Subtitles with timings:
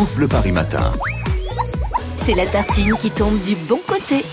[0.00, 0.94] France Bleu Paris Matin.
[2.16, 4.24] C'est la tartine qui tombe du bon côté.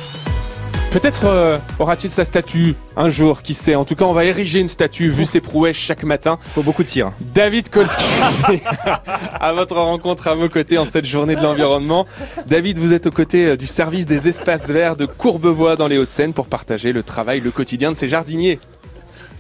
[0.92, 3.76] Peut-être euh, aura-t-il sa statue un jour, qui sait.
[3.76, 6.40] En tout cas, on va ériger une statue vu ses prouesses chaque matin.
[6.42, 7.12] Faut beaucoup de tir.
[7.20, 8.06] David Kolski,
[9.42, 12.06] à votre rencontre à vos côtés en cette journée de l'environnement.
[12.46, 15.98] David, vous êtes aux côtés euh, du service des espaces verts de Courbevoie dans les
[15.98, 18.58] Hauts-de-Seine pour partager le travail, le quotidien de ces jardiniers.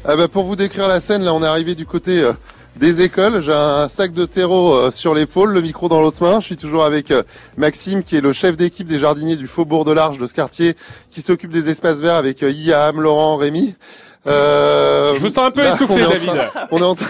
[0.03, 2.33] Ah bah, pour vous décrire la scène, là on est arrivé du côté euh,
[2.77, 3.41] des écoles.
[3.41, 6.39] J'ai un sac de terreau euh, sur l'épaule, le micro dans l'autre main.
[6.39, 7.23] Je suis toujours avec euh,
[7.57, 10.75] Maxime qui est le chef d'équipe des jardiniers du Faubourg de l'Arche de ce quartier
[11.09, 13.75] qui s'occupe des espaces verts avec euh, Iam, Laurent, Rémi.
[14.25, 16.27] Euh, Je vous sens un peu là, essoufflé, on est en David.
[16.27, 17.07] train- on, est en train,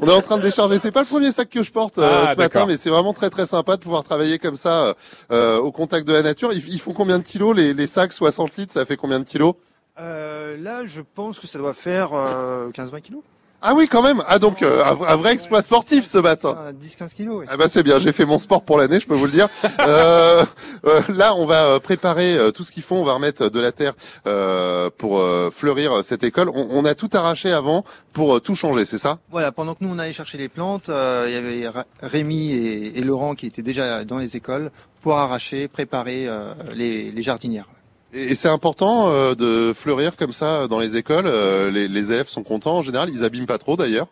[0.00, 0.78] on est en train de décharger.
[0.78, 3.12] C'est pas le premier sac que je porte euh, Ah, ce matin, mais c'est vraiment
[3.12, 4.94] très très sympa de pouvoir travailler comme ça euh,
[5.30, 6.52] euh, au contact de la nature.
[6.52, 8.12] Ils, ils font combien de kilos les, les sacs?
[8.12, 9.54] 60 litres, ça fait combien de kilos?
[10.00, 13.22] Euh, là, je pense que ça doit faire euh, 15-20 kilos.
[13.60, 14.22] Ah oui, quand même.
[14.28, 16.56] Ah donc euh, un, un vrai exploit sportif ce matin.
[16.56, 17.46] Ah, 10-15 kilos, oui.
[17.48, 19.48] Ah bah c'est bien, j'ai fait mon sport pour l'année, je peux vous le dire.
[19.80, 20.44] Euh,
[20.84, 23.94] euh, là, on va préparer tout ce qu'il faut, on va remettre de la terre
[24.26, 26.50] euh, pour fleurir cette école.
[26.50, 29.18] On, on a tout arraché avant pour tout changer, c'est ça?
[29.30, 31.64] Voilà, pendant que nous on allait chercher les plantes, il y avait
[32.02, 36.28] Rémi et, et Laurent qui étaient déjà dans les écoles pour arracher, préparer
[36.74, 37.68] les, les jardinières.
[38.12, 41.26] Et, c'est important euh, de fleurir comme ça dans les écoles.
[41.26, 44.08] Euh, les, les élèves sont contents en général, ils abîment pas trop d'ailleurs.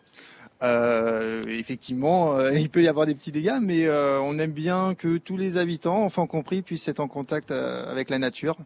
[0.63, 5.17] Euh, effectivement, euh, il peut y avoir des petits dégâts, mais on aime bien que
[5.17, 8.57] tous les habitants, enfants compris, puissent être en contact avec la nature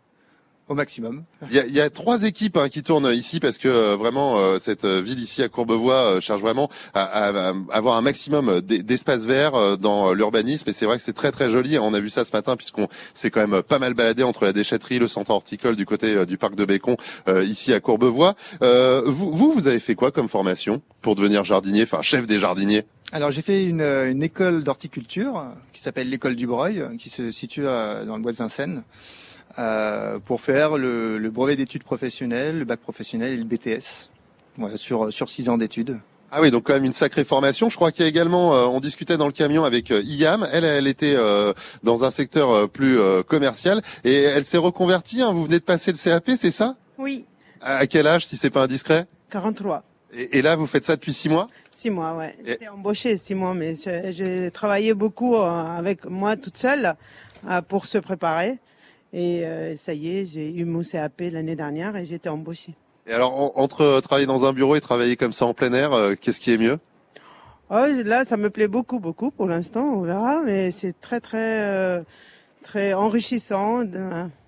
[0.71, 1.23] au maximum.
[1.49, 3.95] Il y a, il y a trois équipes hein, qui tournent ici parce que euh,
[3.97, 8.01] vraiment euh, cette euh, ville ici à Courbevoie cherche vraiment à, à- à avoir un
[8.01, 11.77] maximum d'e- d'espace vert dans l'urbanisme et c'est vrai que c'est très très joli.
[11.77, 14.53] On a vu ça ce matin puisqu'on s'est quand même pas mal baladé entre la
[14.53, 16.95] déchetterie, le centre horticole du côté du parc de Bécon
[17.43, 18.35] ici à Courbevoie.
[18.63, 22.39] Euh, vous, vous vous avez fait quoi comme formation pour devenir jardinier, enfin chef des
[22.39, 22.85] jardiniers?
[23.11, 27.63] Alors j'ai fait une, une école d'horticulture qui s'appelle l'école du Breuil, qui se situe
[27.63, 28.83] dans le bois de Vincennes,
[29.59, 34.09] euh, pour faire le, le brevet d'études professionnelles, le bac professionnel et le BTS,
[34.57, 35.99] voilà, sur sur six ans d'études.
[36.33, 37.69] Ah oui, donc quand même une sacrée formation.
[37.69, 40.47] Je crois qu'il y a également, euh, on discutait dans le camion avec euh, Iam.
[40.53, 41.51] Elle, elle était euh,
[41.83, 45.21] dans un secteur euh, plus euh, commercial et elle s'est reconvertie.
[45.21, 45.33] hein.
[45.33, 46.77] Vous venez de passer le CAP, c'est ça?
[46.97, 47.25] Oui,
[47.59, 49.07] À quel âge, si c'est pas indiscret?
[49.29, 49.83] 43.
[50.13, 51.47] et, et là, vous faites ça depuis six mois?
[51.69, 52.33] Six mois, ouais.
[52.45, 53.75] Et- J'étais embauchée six mois, mais
[54.11, 56.95] j'ai travaillé beaucoup euh, avec moi toute seule
[57.49, 58.57] euh, pour se préparer.
[59.13, 62.73] Et euh, ça y est, j'ai eu mon CAP l'année dernière et j'ai été embauchée.
[63.07, 65.73] Et alors, en- entre euh, travailler dans un bureau et travailler comme ça en plein
[65.73, 66.79] air, euh, qu'est-ce qui est mieux?
[67.69, 71.59] Oh, là, ça me plaît beaucoup, beaucoup pour l'instant, on verra, mais c'est très, très,
[71.61, 72.01] euh,
[72.63, 73.83] très enrichissant,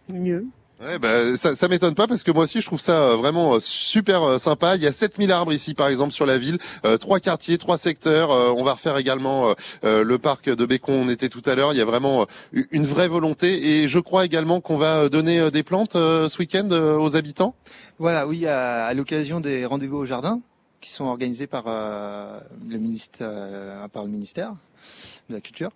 [0.10, 0.46] mieux.
[0.82, 3.56] Ouais, bah, ça, ça m'étonne pas parce que moi aussi je trouve ça euh, vraiment
[3.56, 4.76] euh, super euh, sympa.
[4.76, 6.58] Il y a 7000 arbres ici par exemple sur la ville,
[7.00, 8.30] trois quartiers, trois secteurs.
[8.58, 9.54] On va refaire également
[9.84, 11.74] le parc de Bécon, on était tout à l'heure.
[11.74, 12.26] Il y a vraiment
[12.72, 17.16] une vraie volonté et je crois également qu'on va donner des plantes ce week-end aux
[17.16, 17.56] habitants.
[18.00, 20.42] Voilà, oui, à, à l'occasion des rendez-vous au jardin
[20.82, 22.78] qui sont organisés par le
[23.90, 24.54] par le ministère
[25.30, 25.72] de la Culture.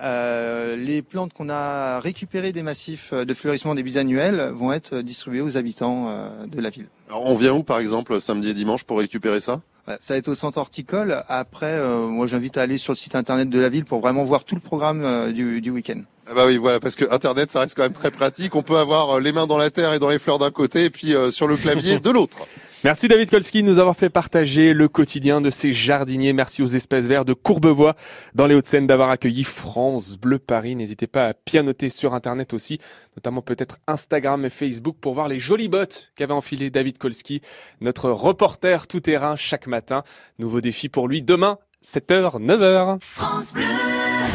[0.00, 5.40] Euh, les plantes qu'on a récupérées des massifs de fleurissement des bisannuels vont être distribuées
[5.40, 6.86] aux habitants euh, de la ville.
[7.08, 9.60] Alors, on vient où par exemple samedi et dimanche pour récupérer ça?
[10.00, 11.24] Ça va être au centre horticole.
[11.28, 14.24] Après, euh, moi, j'invite à aller sur le site internet de la ville pour vraiment
[14.24, 16.02] voir tout le programme euh, du, du week-end.
[16.30, 18.54] Ah bah oui, voilà, parce que Internet, ça reste quand même très pratique.
[18.54, 20.90] On peut avoir les mains dans la terre et dans les fleurs d'un côté, et
[20.90, 22.36] puis euh, sur le clavier de l'autre.
[22.84, 26.32] Merci David Kolski de nous avoir fait partager le quotidien de ces jardiniers.
[26.32, 27.96] Merci aux espaces verts de Courbevoie
[28.36, 30.76] dans les Hauts-de-Seine d'avoir accueilli France Bleu Paris.
[30.76, 32.78] N'hésitez pas à pianoter sur Internet aussi,
[33.16, 37.40] notamment peut-être Instagram et Facebook pour voir les jolies bottes qu'avait enfilé David Kolski,
[37.80, 40.04] notre reporter tout terrain chaque matin.
[40.38, 42.98] Nouveau défi pour lui demain, 7h, 9h.
[43.00, 43.64] France Bleu.